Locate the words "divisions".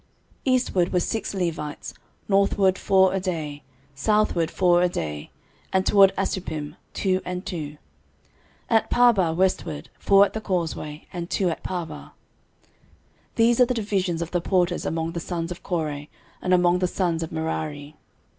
13.75-14.21